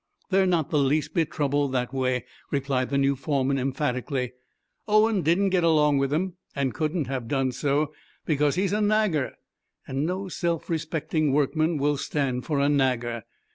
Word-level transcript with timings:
"They're 0.31 0.47
not 0.47 0.71
the 0.71 0.79
least 0.79 1.13
bit 1.13 1.29
troubled 1.29 1.73
that 1.73 1.93
way," 1.93 2.25
replied 2.49 2.89
the 2.89 2.97
new 2.97 3.15
foreman 3.15 3.59
emphatically. 3.59 4.33
"Owen 4.87 5.21
didn't 5.21 5.49
get 5.51 5.63
along 5.63 5.99
with 5.99 6.09
them, 6.09 6.37
and 6.55 6.73
couldn't 6.73 7.05
have 7.05 7.27
done 7.27 7.51
so, 7.51 7.93
because 8.25 8.55
he's 8.55 8.73
a 8.73 8.81
nagger, 8.81 9.33
and 9.87 10.03
no 10.07 10.27
self 10.27 10.71
respecting 10.71 11.33
workman 11.33 11.77
will 11.77 11.97
stand 11.97 12.45
for 12.47 12.59
a 12.59 12.67
nagger. 12.67 13.25